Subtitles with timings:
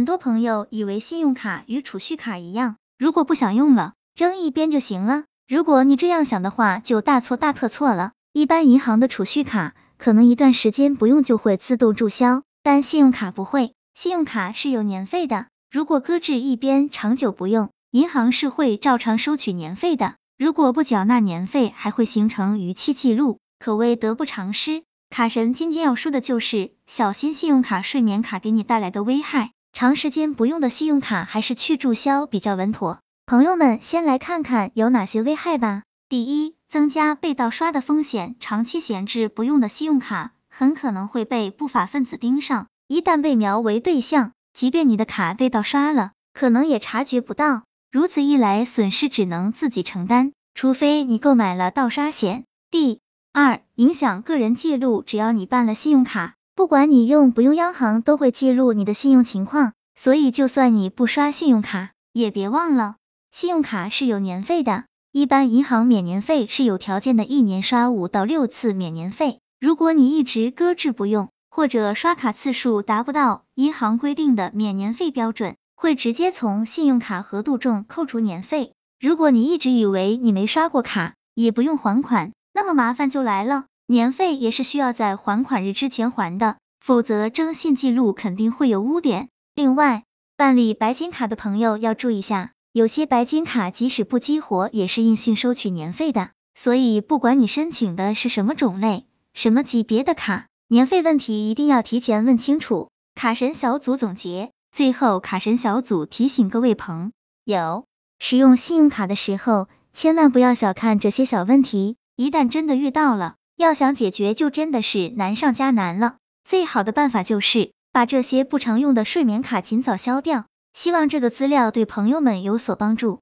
[0.00, 5.24] 很多朋友以为信用卡与储蓄卡一样，如果不想用了，扔一边就行了。
[5.46, 8.12] 如果你这样想的话，就大错大特错了。
[8.32, 13.74] 一般银行的储蓄卡可能一段时间不用就会自动注销，但信用卡不会。
[13.92, 20.14] 信用卡是有年费的，如果搁置一边长久不用，银行是会照常收取年费的。
[20.38, 24.82] 如果不缴纳年费，还会形成逾期记录，可谓得不偿失。
[25.10, 29.52] 卡神今天要说的就是小心信用卡睡眠卡给你带来的危害。
[29.72, 33.00] 长时间不用的信用卡还是去注销比较稳妥。
[33.26, 35.84] 朋友们，先来看看有哪些危害吧。
[36.08, 38.34] 第一，增加被盗刷的风险。
[38.40, 42.66] 长期闲置不用的信用卡，很可能会被不法分子盯上。
[42.88, 47.62] 一旦被瞄为对象，即便你的卡被盗刷了，可能也察觉不到。
[47.92, 52.44] 如此一来，损失只能自己承担，除非你购买了盗刷险。
[52.70, 53.00] 第
[53.32, 55.02] 二，影响个人记录。
[55.02, 62.96] 只要你办了信用卡，不管你用不用央行都会记录你的信用情况，所以就算你不刷信用卡，也别忘了。
[63.30, 69.38] 信用卡是有年费的，一般银行免年费是有条件的，一年刷五到六次免年费。
[69.60, 78.72] 如果你一直搁置不用，或者刷卡次数达不到银行规定的免年费标准，会直接从信用卡额度中扣除年费。
[79.00, 89.30] 如果你一直以为你没刷过卡，也不用还款，那么麻烦就来了，年费也是需要在还款日之前还的，否则征信记录肯定会有污点。
[89.56, 90.04] 另外，
[90.36, 92.52] 办理白金卡的朋友要注意下。
[92.72, 102.90] 有些白金卡即使不激活，也是硬性收取年费的，所以不管你申请的是什么种类、什么级别的卡，年费问题一定要提前问清楚。
[103.16, 107.10] 卡神小组总结，最后卡神小组提醒各位朋
[107.44, 107.86] 友，
[108.20, 116.16] 使用信用卡的时候，千万不要小看这些小问题，一旦真的遇到了，要想解决就真的是难上加难了。
[116.44, 120.46] 最好的办法就是把这些不常用的睡眠卡尽早消掉。
[120.72, 123.20] 希望这个资料对朋友们有所帮助。